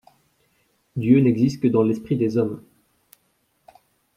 Dieu 0.95 1.19
n’existe 1.19 1.61
que 1.61 1.67
dans 1.67 1.83
l’esprit 1.83 2.15
des 2.17 2.35
hommes. 2.35 2.63